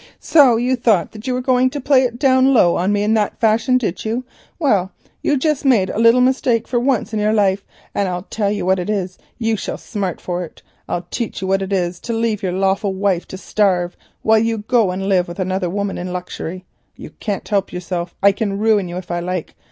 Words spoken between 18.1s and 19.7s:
I can ruin you if I like.